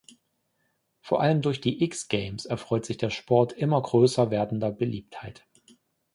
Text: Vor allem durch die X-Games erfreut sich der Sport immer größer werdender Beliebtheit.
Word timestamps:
Vor 1.01 1.21
allem 1.21 1.43
durch 1.43 1.61
die 1.61 1.83
X-Games 1.83 2.47
erfreut 2.47 2.87
sich 2.87 2.97
der 2.97 3.11
Sport 3.11 3.53
immer 3.53 3.79
größer 3.79 4.31
werdender 4.31 4.71
Beliebtheit. 4.71 5.45